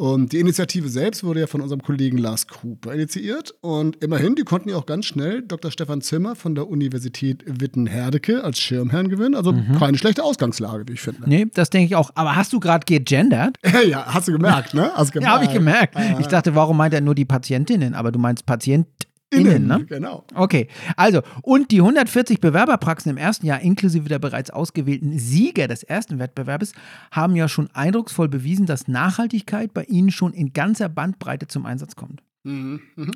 Und 0.00 0.32
die 0.32 0.38
Initiative 0.38 0.88
selbst 0.88 1.24
wurde 1.24 1.40
ja 1.40 1.46
von 1.46 1.60
unserem 1.60 1.82
Kollegen 1.82 2.16
Lars 2.16 2.46
Cooper 2.46 2.94
initiiert. 2.94 3.52
Und 3.60 4.02
immerhin, 4.02 4.34
die 4.34 4.44
konnten 4.44 4.70
ja 4.70 4.76
auch 4.76 4.86
ganz 4.86 5.04
schnell 5.04 5.42
Dr. 5.42 5.70
Stefan 5.70 6.00
Zimmer 6.00 6.36
von 6.36 6.54
der 6.54 6.68
Universität 6.68 7.44
Witten-Herdecke 7.44 8.42
als 8.42 8.58
Schirmherrn 8.60 9.10
gewinnen. 9.10 9.34
Also 9.34 9.54
keine 9.78 9.98
schlechte 9.98 10.24
Ausgangslage, 10.24 10.88
wie 10.88 10.94
ich 10.94 11.02
finde. 11.02 11.28
Nee, 11.28 11.48
das 11.52 11.68
denke 11.68 11.84
ich 11.84 11.96
auch. 11.96 12.12
Aber 12.14 12.34
hast 12.34 12.50
du 12.54 12.60
gerade 12.60 12.86
gegendert? 12.86 13.58
ja, 13.86 14.06
hast 14.06 14.26
du 14.26 14.32
gemerkt, 14.32 14.72
ne? 14.72 14.90
Hast 14.94 15.14
Ja, 15.16 15.34
habe 15.34 15.44
ich 15.44 15.52
gemerkt. 15.52 15.94
Ich 16.18 16.28
dachte, 16.28 16.54
warum 16.54 16.78
meint 16.78 16.94
er 16.94 17.02
nur 17.02 17.14
die 17.14 17.26
Patientinnen? 17.26 17.94
Aber 17.94 18.10
du 18.10 18.18
meinst 18.18 18.46
PatientInnen, 18.46 18.99
Innen, 19.32 19.66
ne? 19.66 19.84
genau. 19.86 20.24
Okay, 20.34 20.66
also 20.96 21.22
und 21.42 21.70
die 21.70 21.80
140 21.80 22.40
Bewerberpraxen 22.40 23.10
im 23.10 23.16
ersten 23.16 23.46
Jahr 23.46 23.60
inklusive 23.60 24.08
der 24.08 24.18
bereits 24.18 24.50
ausgewählten 24.50 25.18
Sieger 25.18 25.68
des 25.68 25.84
ersten 25.84 26.18
Wettbewerbes 26.18 26.72
haben 27.12 27.36
ja 27.36 27.48
schon 27.48 27.68
eindrucksvoll 27.72 28.28
bewiesen, 28.28 28.66
dass 28.66 28.88
Nachhaltigkeit 28.88 29.72
bei 29.72 29.84
ihnen 29.84 30.10
schon 30.10 30.32
in 30.32 30.52
ganzer 30.52 30.88
Bandbreite 30.88 31.46
zum 31.46 31.64
Einsatz 31.64 31.94
kommt. 31.94 32.22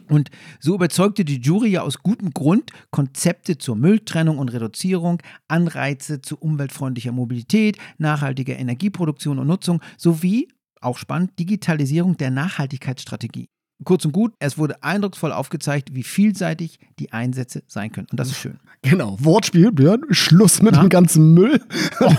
Und 0.09 0.31
so 0.61 0.75
überzeugte 0.75 1.25
die 1.25 1.41
Jury 1.41 1.71
ja 1.71 1.83
aus 1.83 1.99
gutem 2.03 2.33
Grund 2.33 2.73
Konzepte 2.91 3.57
zur 3.57 3.75
Mülltrennung 3.75 4.39
und 4.39 4.53
Reduzierung, 4.53 5.23
Anreize 5.49 6.21
zu 6.21 6.37
umweltfreundlicher 6.37 7.13
Mobilität, 7.13 7.79
nachhaltiger 7.97 8.59
Energieproduktion 8.59 9.39
und 9.39 9.47
Nutzung 9.47 9.81
sowie, 9.97 10.49
auch 10.81 10.99
spannend, 10.99 11.39
Digitalisierung 11.39 12.19
der 12.19 12.31
Nachhaltigkeitsstrategie. 12.31 13.49
Kurz 13.83 14.05
und 14.05 14.13
gut, 14.13 14.33
es 14.39 14.57
wurde 14.59 14.83
eindrucksvoll 14.83 15.33
aufgezeigt, 15.33 15.95
wie 15.95 16.03
vielseitig 16.03 16.79
die 16.99 17.13
Einsätze 17.13 17.63
sein 17.67 17.91
können. 17.91 18.07
Und 18.11 18.21
das 18.21 18.29
ist 18.29 18.39
schön. 18.39 18.59
Genau, 18.83 19.17
Wortspiel, 19.19 19.73
Björn. 19.73 20.03
Schluss 20.11 20.61
mit 20.61 20.77
dem 20.77 20.91
ganzen 20.91 21.33
Müll. 21.33 21.59
Oh. 22.01 22.05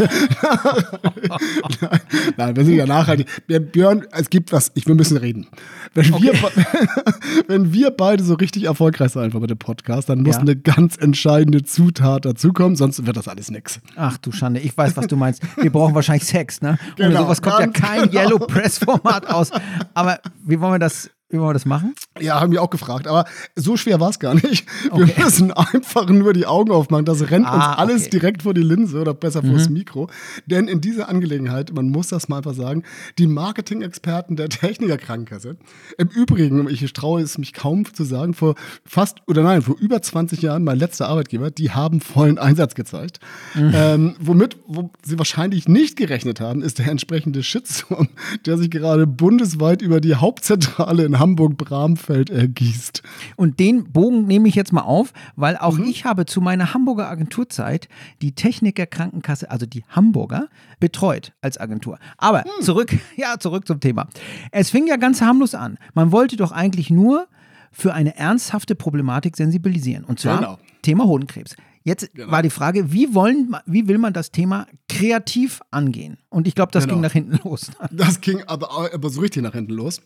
nein, 1.81 2.00
nein, 2.38 2.55
wir 2.55 2.65
sind 2.65 2.74
ja 2.74 2.88
nachhaltig. 2.88 3.27
Björn, 3.71 4.07
es 4.12 4.31
gibt 4.31 4.51
was, 4.51 4.71
ich 4.74 4.88
will 4.88 4.95
ein 4.95 4.97
bisschen 4.97 5.17
reden. 5.17 5.45
Wenn, 5.93 6.12
okay. 6.12 6.24
wir, 6.24 6.33
wenn 7.47 7.71
wir 7.71 7.91
beide 7.91 8.24
so 8.24 8.33
richtig 8.33 8.63
erfolgreich 8.63 9.12
sein 9.12 9.31
mit 9.31 9.50
dem 9.50 9.59
Podcast, 9.59 10.09
dann 10.09 10.24
muss 10.24 10.38
ja. 10.38 10.41
eine 10.41 10.55
ganz 10.55 10.97
entscheidende 10.97 11.63
Zutat 11.63 12.25
dazukommen, 12.25 12.75
sonst 12.75 13.05
wird 13.05 13.15
das 13.15 13.27
alles 13.27 13.51
nix. 13.51 13.79
Ach 13.95 14.17
du 14.17 14.31
Schande, 14.31 14.59
ich 14.59 14.75
weiß, 14.75 14.97
was 14.97 15.05
du 15.05 15.15
meinst. 15.15 15.43
Wir 15.62 15.71
brauchen 15.71 15.93
wahrscheinlich 15.93 16.25
Sex, 16.25 16.62
ne? 16.62 16.79
Ohne 16.97 17.09
genau, 17.09 17.24
sowas 17.24 17.43
kommt 17.43 17.59
ja 17.59 17.67
kein 17.67 18.01
genau. 18.09 18.24
Yellow 18.24 18.39
Press 18.39 18.79
Format 18.79 19.27
aus. 19.27 19.51
Aber 19.93 20.19
wie 20.43 20.59
wollen 20.59 20.74
wir 20.74 20.79
das 20.79 21.12
wie 21.29 21.38
wollen 21.38 21.50
wir 21.50 21.53
das 21.53 21.65
machen? 21.65 21.96
Ja, 22.19 22.39
haben 22.39 22.51
wir 22.53 22.62
auch 22.62 22.69
gefragt. 22.69 23.07
Aber 23.07 23.25
so 23.55 23.75
schwer 23.75 24.00
war 24.00 24.10
es 24.10 24.19
gar 24.19 24.36
nicht. 24.36 24.65
Okay. 24.89 25.13
Wir 25.17 25.25
müssen 25.25 25.51
einfach 25.51 26.07
nur 26.07 26.31
die 26.31 26.45
Augen 26.45 26.72
aufmachen. 26.72 27.05
Das 27.05 27.29
rennt 27.29 27.45
ah, 27.45 27.55
uns 27.55 27.77
alles 27.77 28.01
okay. 28.03 28.12
direkt 28.12 28.43
vor 28.43 28.53
die 28.53 28.62
Linse 28.62 29.01
oder 29.01 29.13
besser 29.13 29.41
mhm. 29.41 29.51
vors 29.51 29.69
Mikro. 29.69 30.10
Denn 30.45 30.67
in 30.67 30.79
dieser 30.79 31.10
Angelegenheit, 31.10 31.74
man 31.74 31.89
muss 31.89 32.07
das 32.07 32.29
mal 32.29 32.38
einfach 32.38 32.53
sagen, 32.53 32.84
die 33.17 33.27
Marketing-Experten 33.27 34.36
der 34.36 34.50
Techniker 34.50 34.98
Krankenkasse, 34.98 35.57
im 35.98 36.07
Übrigen, 36.07 36.69
ich 36.69 36.93
traue 36.93 37.22
es 37.22 37.38
mich 37.38 37.51
kaum 37.53 37.91
zu 37.93 38.03
sagen, 38.03 38.34
vor 38.34 38.55
fast, 38.86 39.17
oder 39.27 39.43
nein, 39.43 39.62
vor 39.62 39.75
über 39.77 40.01
20 40.01 40.41
Jahren 40.41 40.63
mein 40.63 40.77
letzter 40.77 41.10
Arbeitgeber, 41.10 41.51
die 41.51 41.72
haben 41.72 42.00
vollen 42.00 42.38
Einsatz 42.38 42.75
gezeigt. 42.75 43.19
Mhm. 43.55 43.72
Ähm, 43.74 44.15
womit 44.19 44.57
wo 44.67 44.91
sie 45.03 45.17
wahrscheinlich 45.17 45.67
nicht 45.67 45.98
gerechnet 45.98 46.39
haben, 46.39 46.62
ist 46.62 46.79
der 46.79 46.88
entsprechende 46.88 47.43
Shitstorm, 47.43 48.10
der 48.45 48.57
sich 48.57 48.69
gerade 48.69 49.05
bundesweit 49.05 49.81
über 49.81 50.00
die 50.00 50.15
Hauptzentrale 50.15 51.03
in 51.03 51.19
Hamburg-Bramfeld 52.05 52.29
ergießt. 52.29 53.03
Und 53.35 53.59
den 53.59 53.91
Bogen 53.91 54.25
nehme 54.25 54.47
ich 54.47 54.55
jetzt 54.55 54.74
mal 54.74 54.81
auf, 54.81 55.13
weil 55.35 55.57
auch 55.57 55.77
mhm. 55.77 55.85
ich 55.85 56.05
habe 56.05 56.25
zu 56.25 56.41
meiner 56.41 56.74
Hamburger 56.74 57.09
Agenturzeit 57.09 57.88
die 58.21 58.33
Techniker 58.33 58.85
Krankenkasse, 58.85 59.50
also 59.50 59.65
die 59.65 59.83
Hamburger, 59.89 60.50
betreut 60.79 61.33
als 61.41 61.57
Agentur. 61.57 62.00
Aber 62.17 62.39
mhm. 62.39 62.63
zurück, 62.63 62.95
ja, 63.15 63.39
zurück 63.39 63.67
zum 63.67 63.79
Thema. 63.79 64.07
Es 64.51 64.69
fing 64.69 64.88
ja 64.88 64.97
ganz 64.97 65.21
harmlos 65.21 65.55
an. 65.55 65.77
Man 65.93 66.12
wollte 66.12 66.38
doch 66.38 66.51
eigentlich 66.51 66.89
nur 66.89 67.27
für 67.71 67.93
eine 67.93 68.15
ernsthafte 68.15 68.75
Problematik 68.75 69.35
sensibilisieren. 69.35 70.05
Und 70.05 70.19
zwar 70.19 70.38
genau. 70.38 70.59
Thema 70.81 71.05
Hodenkrebs. 71.05 71.55
Jetzt 71.83 72.13
genau. 72.15 72.31
war 72.31 72.41
die 72.41 72.50
Frage, 72.50 72.91
wie, 72.91 73.13
wollen, 73.13 73.55
wie 73.67 73.88
will 73.88 74.00
man 74.00 74.12
das 74.12 74.31
Thema 74.31 74.65
kreativ 74.89 75.62
angehen? 75.69 76.17
Und 76.29 76.47
ich 76.47 76.55
glaube, 76.55 76.71
das 76.71 76.85
genau. 76.85 76.95
ging 76.95 77.01
nach 77.01 77.12
hinten 77.12 77.39
los. 77.47 77.69
Das 77.91 78.21
ging 78.21 78.41
aber, 78.47 78.91
aber 78.91 79.09
so 79.09 79.21
richtig 79.21 79.43
nach 79.43 79.53
hinten 79.53 79.74
los. 79.74 80.01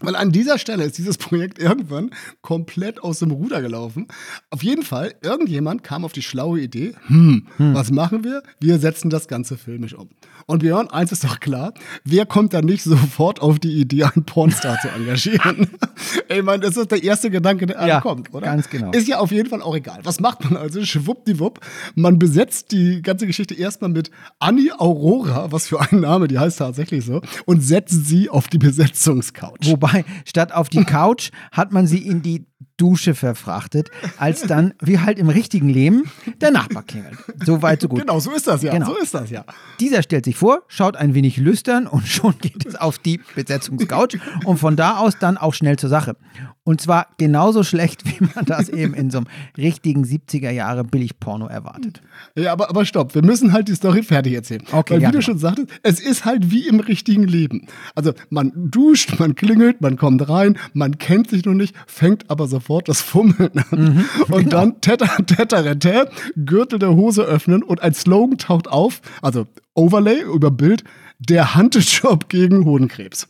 Weil 0.00 0.14
an 0.14 0.30
dieser 0.30 0.58
Stelle 0.58 0.84
ist 0.84 0.98
dieses 0.98 1.16
Projekt 1.18 1.58
irgendwann 1.58 2.10
komplett 2.42 3.02
aus 3.02 3.20
dem 3.20 3.30
Ruder 3.30 3.62
gelaufen. 3.62 4.08
Auf 4.50 4.62
jeden 4.62 4.82
Fall, 4.82 5.14
irgendjemand 5.22 5.82
kam 5.82 6.04
auf 6.04 6.12
die 6.12 6.22
schlaue 6.22 6.60
Idee, 6.60 6.94
hm, 7.06 7.46
hm. 7.56 7.74
was 7.74 7.90
machen 7.90 8.24
wir? 8.24 8.42
Wir 8.60 8.78
setzen 8.78 9.10
das 9.10 9.28
Ganze 9.28 9.56
filmisch 9.56 9.94
um. 9.94 10.10
Und 10.46 10.60
Björn, 10.60 10.88
eins 10.88 11.12
ist 11.12 11.24
doch 11.24 11.40
klar, 11.40 11.72
wer 12.04 12.26
kommt 12.26 12.52
da 12.52 12.62
nicht 12.62 12.82
sofort 12.84 13.40
auf 13.40 13.58
die 13.58 13.80
Idee, 13.80 14.04
einen 14.04 14.24
Pornstar 14.24 14.78
zu 14.80 14.88
engagieren? 14.88 15.68
Ey, 16.28 16.42
man, 16.42 16.60
das 16.60 16.76
ist 16.76 16.90
der 16.90 17.02
erste 17.02 17.30
Gedanke, 17.30 17.66
der 17.66 17.86
ja, 17.86 18.00
kommt, 18.00 18.32
oder? 18.32 18.46
ganz 18.46 18.68
genau. 18.68 18.90
Ist 18.92 19.08
ja 19.08 19.18
auf 19.18 19.32
jeden 19.32 19.48
Fall 19.48 19.62
auch 19.62 19.74
egal. 19.74 20.00
Was 20.04 20.20
macht 20.20 20.44
man 20.44 20.56
also? 20.56 20.84
Schwuppdiwupp. 20.84 21.60
Man 21.94 22.18
besetzt 22.18 22.72
die 22.72 23.02
ganze 23.02 23.26
Geschichte 23.26 23.54
erstmal 23.54 23.90
mit 23.90 24.10
Annie 24.38 24.78
Aurora, 24.78 25.50
was 25.50 25.68
für 25.68 25.80
ein 25.80 26.00
Name, 26.00 26.28
die 26.28 26.38
heißt 26.38 26.58
tatsächlich 26.58 27.04
so, 27.04 27.22
und 27.46 27.62
setzt 27.62 28.06
sie 28.06 28.28
auf 28.28 28.48
die 28.48 28.58
Besetzungscouch. 28.58 29.58
Wobei, 29.64 29.85
statt 30.24 30.52
auf 30.52 30.68
die 30.68 30.84
Couch 30.84 31.30
hat 31.52 31.72
man 31.72 31.86
sie 31.86 32.06
in 32.06 32.22
die 32.22 32.46
Dusche 32.78 33.14
verfrachtet, 33.14 33.90
als 34.18 34.42
dann, 34.42 34.74
wie 34.80 34.98
halt 34.98 35.18
im 35.18 35.28
richtigen 35.28 35.68
Leben, 35.68 36.04
der 36.40 36.50
Nachbar 36.50 36.82
klingelt. 36.82 37.16
So 37.44 37.62
weit, 37.62 37.82
so 37.82 37.88
gut. 37.88 38.00
Genau, 38.00 38.18
so 38.18 38.32
ist 38.32 38.46
das 38.46 38.62
ja. 38.62 38.72
Genau. 38.72 38.86
So 38.86 38.96
ist 38.96 39.14
das 39.14 39.30
ja. 39.30 39.44
Dieser 39.80 40.02
stellt 40.02 40.24
sich 40.24 40.36
vor, 40.36 40.62
schaut 40.68 40.96
ein 40.96 41.14
wenig 41.14 41.36
lüstern 41.36 41.86
und 41.86 42.06
schon 42.06 42.34
geht 42.38 42.64
es 42.66 42.74
auf 42.74 42.98
die 42.98 43.20
Besetzungscouch 43.34 44.18
und 44.44 44.58
von 44.58 44.76
da 44.76 44.98
aus 44.98 45.18
dann 45.18 45.36
auch 45.36 45.54
schnell 45.54 45.76
zur 45.76 45.90
Sache. 45.90 46.16
Und 46.64 46.80
zwar 46.80 47.06
genauso 47.16 47.62
schlecht, 47.62 48.04
wie 48.06 48.24
man 48.34 48.44
das 48.44 48.68
eben 48.68 48.92
in 48.92 49.10
so 49.10 49.18
einem 49.18 49.28
richtigen 49.56 50.04
70er 50.04 50.50
Jahre 50.50 50.82
Billigporno 50.82 51.46
erwartet. 51.46 52.02
Ja, 52.34 52.52
aber, 52.52 52.68
aber 52.70 52.84
stopp, 52.84 53.14
wir 53.14 53.24
müssen 53.24 53.52
halt 53.52 53.68
die 53.68 53.74
Story 53.74 54.02
fertig 54.02 54.34
erzählen. 54.34 54.62
Okay, 54.72 54.94
Weil, 54.94 54.98
wie 54.98 55.02
ja, 55.04 55.10
du 55.10 55.18
genau. 55.18 55.24
schon 55.24 55.38
sagtest, 55.38 55.68
es 55.82 56.00
ist 56.00 56.24
halt 56.24 56.50
wie 56.50 56.66
im 56.66 56.80
richtigen 56.80 57.22
Leben. 57.22 57.68
Also 57.94 58.14
man 58.30 58.52
duscht, 58.54 59.18
man 59.20 59.36
klingelt, 59.36 59.80
man 59.80 59.96
kommt 59.96 60.28
rein, 60.28 60.58
man 60.72 60.98
kennt 60.98 61.30
sich 61.30 61.44
noch 61.44 61.54
nicht, 61.54 61.74
fängt 61.86 62.28
aber 62.30 62.45
sofort 62.46 62.88
das 62.88 63.00
Fummeln 63.00 63.58
an. 63.58 63.64
Mhm, 63.70 64.04
und 64.28 64.44
genau. 64.44 64.50
dann 64.50 64.80
tetter, 64.80 66.06
Gürtel 66.36 66.78
der 66.78 66.94
Hose 66.94 67.22
öffnen 67.22 67.62
und 67.62 67.82
ein 67.82 67.94
Slogan 67.94 68.38
taucht 68.38 68.68
auf, 68.68 69.00
also 69.22 69.46
Overlay 69.74 70.22
über 70.22 70.50
Bild, 70.50 70.84
der 71.18 71.54
Handjob 71.54 72.28
gegen 72.28 72.64
Hodenkrebs. 72.64 73.28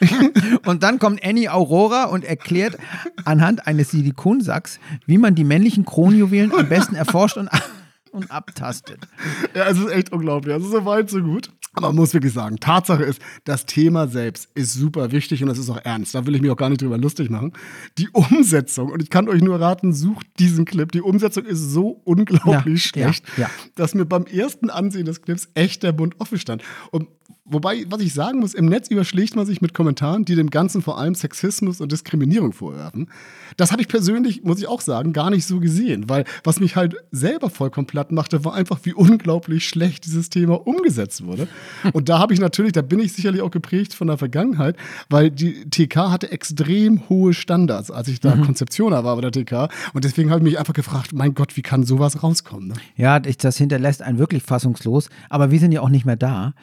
und 0.66 0.82
dann 0.82 0.98
kommt 0.98 1.24
Annie 1.24 1.52
Aurora 1.52 2.04
und 2.04 2.24
erklärt 2.24 2.78
anhand 3.24 3.66
eines 3.66 3.90
Silikonsacks, 3.90 4.78
wie 5.06 5.18
man 5.18 5.34
die 5.34 5.44
männlichen 5.44 5.84
Kronjuwelen 5.84 6.52
am 6.52 6.68
besten 6.68 6.94
erforscht 6.94 7.36
und, 7.36 7.48
und 8.12 8.30
abtastet. 8.30 9.00
Ja, 9.54 9.66
es 9.66 9.78
ist 9.78 9.90
echt 9.90 10.12
unglaublich. 10.12 10.54
Also 10.54 10.68
so 10.68 10.84
weit, 10.84 11.10
so 11.10 11.20
gut. 11.20 11.50
Aber 11.78 11.88
man 11.88 11.96
muss 11.96 12.12
wirklich 12.12 12.32
sagen, 12.32 12.58
Tatsache 12.58 13.04
ist, 13.04 13.20
das 13.44 13.64
Thema 13.66 14.08
selbst 14.08 14.48
ist 14.54 14.74
super 14.74 15.12
wichtig 15.12 15.42
und 15.42 15.48
das 15.48 15.58
ist 15.58 15.70
auch 15.70 15.78
ernst. 15.84 16.14
Da 16.14 16.26
will 16.26 16.34
ich 16.34 16.42
mich 16.42 16.50
auch 16.50 16.56
gar 16.56 16.68
nicht 16.68 16.82
drüber 16.82 16.98
lustig 16.98 17.30
machen. 17.30 17.52
Die 17.98 18.08
Umsetzung, 18.10 18.90
und 18.90 19.00
ich 19.02 19.10
kann 19.10 19.28
euch 19.28 19.42
nur 19.42 19.60
raten, 19.60 19.92
sucht 19.92 20.26
diesen 20.38 20.64
Clip. 20.64 20.90
Die 20.90 21.00
Umsetzung 21.00 21.44
ist 21.44 21.70
so 21.70 22.00
unglaublich 22.04 22.84
ja, 22.84 22.90
schlecht, 22.90 23.24
ja, 23.36 23.44
ja. 23.44 23.50
dass 23.76 23.94
mir 23.94 24.06
beim 24.06 24.24
ersten 24.24 24.70
Ansehen 24.70 25.06
des 25.06 25.22
Clips 25.22 25.48
echt 25.54 25.84
der 25.84 25.92
Bund 25.92 26.16
offen 26.18 26.38
stand. 26.38 26.62
Und 26.90 27.08
Wobei, 27.50 27.84
was 27.88 28.00
ich 28.00 28.12
sagen 28.12 28.40
muss, 28.40 28.54
im 28.54 28.66
Netz 28.66 28.88
überschlägt 28.88 29.34
man 29.34 29.46
sich 29.46 29.60
mit 29.60 29.72
Kommentaren, 29.72 30.24
die 30.24 30.34
dem 30.34 30.50
Ganzen 30.50 30.82
vor 30.82 30.98
allem 30.98 31.14
Sexismus 31.14 31.80
und 31.80 31.92
Diskriminierung 31.92 32.52
vorwerfen. 32.52 33.10
Das 33.56 33.72
habe 33.72 33.80
ich 33.80 33.88
persönlich, 33.88 34.44
muss 34.44 34.58
ich 34.58 34.68
auch 34.68 34.80
sagen, 34.80 35.12
gar 35.12 35.30
nicht 35.30 35.46
so 35.46 35.58
gesehen, 35.58 36.08
weil 36.08 36.24
was 36.44 36.60
mich 36.60 36.76
halt 36.76 36.96
selber 37.10 37.48
vollkommen 37.48 37.86
platt 37.86 38.12
machte, 38.12 38.44
war 38.44 38.54
einfach, 38.54 38.80
wie 38.82 38.92
unglaublich 38.92 39.66
schlecht 39.66 40.04
dieses 40.04 40.28
Thema 40.28 40.66
umgesetzt 40.66 41.24
wurde. 41.24 41.48
Und 41.92 42.08
da 42.08 42.18
habe 42.18 42.34
ich 42.34 42.40
natürlich, 42.40 42.72
da 42.72 42.82
bin 42.82 42.98
ich 42.98 43.12
sicherlich 43.12 43.40
auch 43.40 43.50
geprägt 43.50 43.94
von 43.94 44.08
der 44.08 44.18
Vergangenheit, 44.18 44.76
weil 45.08 45.30
die 45.30 45.68
TK 45.70 46.10
hatte 46.10 46.30
extrem 46.30 47.08
hohe 47.08 47.32
Standards, 47.32 47.90
als 47.90 48.08
ich 48.08 48.20
da 48.20 48.36
mhm. 48.36 48.44
Konzeptioner 48.44 49.04
war 49.04 49.16
bei 49.16 49.28
der 49.28 49.32
TK. 49.32 49.72
Und 49.94 50.04
deswegen 50.04 50.30
habe 50.30 50.40
ich 50.40 50.44
mich 50.44 50.58
einfach 50.58 50.74
gefragt, 50.74 51.12
mein 51.14 51.34
Gott, 51.34 51.56
wie 51.56 51.62
kann 51.62 51.84
sowas 51.84 52.22
rauskommen? 52.22 52.68
Ne? 52.68 52.74
Ja, 52.96 53.18
das 53.20 53.56
hinterlässt 53.56 54.02
einen 54.02 54.18
wirklich 54.18 54.42
fassungslos. 54.42 55.08
Aber 55.30 55.50
wir 55.50 55.58
sind 55.58 55.72
ja 55.72 55.80
auch 55.80 55.88
nicht 55.88 56.04
mehr 56.04 56.16
da. 56.16 56.54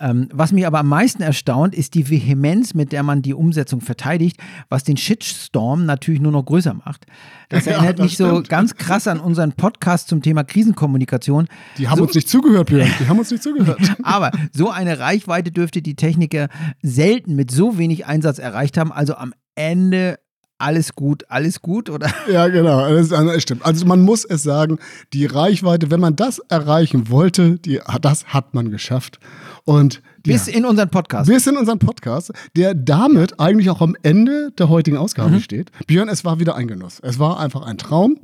Ähm, 0.00 0.29
was 0.32 0.52
mich 0.52 0.66
aber 0.66 0.80
am 0.80 0.88
meisten 0.88 1.22
erstaunt, 1.22 1.74
ist 1.74 1.94
die 1.94 2.10
Vehemenz, 2.10 2.74
mit 2.74 2.92
der 2.92 3.02
man 3.02 3.22
die 3.22 3.34
Umsetzung 3.34 3.80
verteidigt, 3.80 4.38
was 4.68 4.84
den 4.84 4.96
Shitstorm 4.96 5.86
natürlich 5.86 6.20
nur 6.20 6.32
noch 6.32 6.44
größer 6.44 6.74
macht. 6.74 7.06
Das 7.48 7.66
erinnert 7.66 7.84
ja, 7.84 7.92
das 7.94 8.04
mich 8.04 8.14
stimmt. 8.14 8.30
so 8.30 8.42
ganz 8.42 8.74
krass 8.76 9.06
an 9.08 9.20
unseren 9.20 9.52
Podcast 9.52 10.08
zum 10.08 10.22
Thema 10.22 10.44
Krisenkommunikation. 10.44 11.48
Die 11.78 11.88
haben 11.88 11.98
so, 11.98 12.04
uns 12.04 12.14
nicht 12.14 12.28
zugehört, 12.28 12.68
Björn. 12.68 12.90
Die 13.00 13.08
haben 13.08 13.18
uns 13.18 13.30
nicht 13.30 13.42
zugehört. 13.42 13.80
aber 14.02 14.30
so 14.52 14.70
eine 14.70 14.98
Reichweite 14.98 15.50
dürfte 15.50 15.82
die 15.82 15.96
Techniker 15.96 16.48
selten 16.82 17.34
mit 17.34 17.50
so 17.50 17.78
wenig 17.78 18.06
Einsatz 18.06 18.38
erreicht 18.38 18.78
haben. 18.78 18.92
Also 18.92 19.14
am 19.14 19.34
Ende 19.54 20.18
alles 20.60 20.94
gut, 20.94 21.24
alles 21.28 21.62
gut, 21.62 21.90
oder? 21.90 22.08
Ja, 22.30 22.48
genau, 22.48 22.88
das, 22.88 23.42
stimmt. 23.42 23.64
Also 23.64 23.86
man 23.86 24.02
muss 24.02 24.24
es 24.24 24.42
sagen, 24.42 24.78
die 25.12 25.26
Reichweite, 25.26 25.90
wenn 25.90 26.00
man 26.00 26.16
das 26.16 26.38
erreichen 26.48 27.10
wollte, 27.10 27.58
die, 27.58 27.80
das 28.00 28.26
hat 28.26 28.54
man 28.54 28.70
geschafft. 28.70 29.18
Und 29.64 30.02
bis 30.22 30.46
ja, 30.46 30.54
in 30.54 30.64
unseren 30.66 30.90
Podcast. 30.90 31.30
Bis 31.30 31.46
in 31.46 31.56
unseren 31.56 31.78
Podcast, 31.78 32.32
der 32.56 32.74
damit 32.74 33.40
eigentlich 33.40 33.70
auch 33.70 33.80
am 33.80 33.96
Ende 34.02 34.52
der 34.52 34.68
heutigen 34.68 34.96
Ausgabe 34.96 35.36
mhm. 35.36 35.40
steht. 35.40 35.70
Björn, 35.86 36.08
es 36.08 36.24
war 36.24 36.38
wieder 36.38 36.54
ein 36.56 36.68
Genuss. 36.68 37.00
Es 37.02 37.18
war 37.18 37.40
einfach 37.40 37.62
ein 37.62 37.78
Traum. 37.78 38.18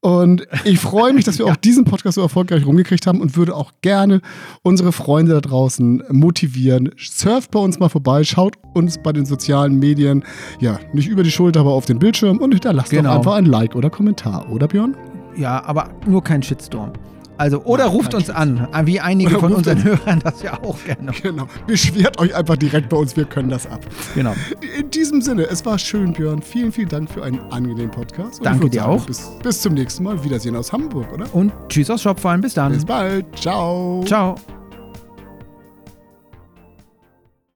Und 0.00 0.46
ich 0.64 0.78
freue 0.78 1.12
mich, 1.12 1.24
dass 1.24 1.38
wir 1.38 1.46
ja. 1.46 1.52
auch 1.52 1.56
diesen 1.56 1.84
Podcast 1.84 2.14
so 2.14 2.20
erfolgreich 2.20 2.64
rumgekriegt 2.64 3.06
haben 3.06 3.20
und 3.20 3.36
würde 3.36 3.56
auch 3.56 3.72
gerne 3.82 4.20
unsere 4.62 4.92
Freunde 4.92 5.32
da 5.32 5.40
draußen 5.40 6.04
motivieren. 6.10 6.90
Surft 6.96 7.50
bei 7.50 7.58
uns 7.58 7.78
mal 7.78 7.88
vorbei, 7.88 8.22
schaut 8.22 8.56
uns 8.74 8.98
bei 8.98 9.12
den 9.12 9.26
sozialen 9.26 9.78
Medien, 9.78 10.24
ja, 10.60 10.78
nicht 10.92 11.08
über 11.08 11.22
die 11.22 11.30
Schulter, 11.30 11.60
aber 11.60 11.72
auf 11.72 11.86
den 11.86 11.98
Bildschirm 11.98 12.38
und 12.38 12.52
hinterlasst 12.52 12.90
genau. 12.90 13.10
doch 13.10 13.16
einfach 13.16 13.34
ein 13.34 13.46
Like 13.46 13.74
oder 13.74 13.90
Kommentar, 13.90 14.50
oder 14.52 14.68
Björn? 14.68 14.96
Ja, 15.36 15.64
aber 15.64 15.90
nur 16.06 16.22
kein 16.22 16.42
Shitstorm. 16.42 16.92
Also, 17.38 17.62
oder 17.62 17.84
ja, 17.84 17.90
ruft 17.90 18.14
uns 18.14 18.30
an, 18.30 18.68
wie 18.84 19.00
einige 19.00 19.30
oder 19.30 19.40
von 19.40 19.52
unseren 19.52 19.82
Hörern 19.84 20.20
das 20.20 20.42
ja 20.42 20.54
auch 20.62 20.76
gerne. 20.84 21.12
Genau. 21.22 21.46
Beschwert 21.66 22.18
euch 22.18 22.34
einfach 22.34 22.56
direkt 22.56 22.88
bei 22.88 22.96
uns, 22.96 23.16
wir 23.16 23.24
können 23.24 23.50
das 23.50 23.66
ab. 23.66 23.80
Genau. 24.14 24.34
In 24.78 24.90
diesem 24.90 25.20
Sinne, 25.20 25.44
es 25.44 25.64
war 25.66 25.78
schön, 25.78 26.12
Björn. 26.12 26.42
Vielen, 26.42 26.72
vielen 26.72 26.88
Dank 26.88 27.10
für 27.10 27.24
einen 27.24 27.40
angenehmen 27.50 27.90
Podcast. 27.90 28.38
Und 28.38 28.46
Danke 28.46 28.70
dir 28.70 28.80
sagen, 28.80 28.92
auch. 28.92 29.06
Bis, 29.06 29.30
bis 29.42 29.60
zum 29.60 29.74
nächsten 29.74 30.04
Mal. 30.04 30.22
Wiedersehen 30.24 30.56
aus 30.56 30.72
Hamburg, 30.72 31.12
oder? 31.12 31.26
Und 31.34 31.52
tschüss 31.68 31.90
aus 31.90 32.02
Shopfallen. 32.02 32.40
Bis 32.40 32.54
dann. 32.54 32.72
Bis 32.72 32.84
bald. 32.84 33.26
Ciao. 33.38 34.02
Ciao. 34.06 34.36